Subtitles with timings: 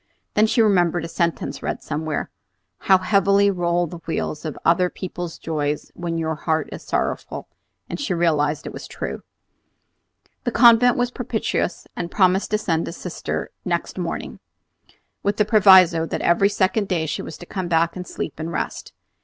[0.33, 2.31] Then she remembered a sentence read somewhere,
[2.79, 7.47] "How heavily roll the wheels of other people's joys when your heart is sorrowful!"
[7.87, 9.21] and she realized that it is true.
[10.43, 14.39] The convent was propitious, and promised to send a sister next morning,
[15.21, 18.51] with the proviso that every second day she was to come back to sleep and
[18.51, 18.93] rest.